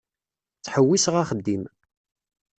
[0.57, 1.63] Ttḥewwiseɣ axeddim.